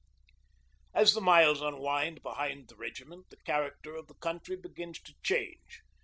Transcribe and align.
As 0.95 1.13
the 1.13 1.21
miles 1.21 1.61
unwind 1.61 2.23
behind 2.23 2.69
the 2.69 2.75
regiment 2.75 3.29
the 3.29 3.37
character 3.37 3.93
of 3.93 4.07
the 4.07 4.15
country 4.15 4.55
begins 4.55 4.99
to 5.01 5.13
change. 5.21 5.83